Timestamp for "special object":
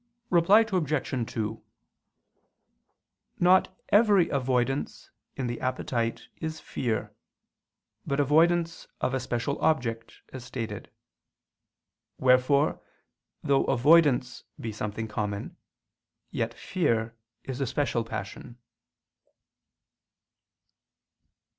9.19-10.21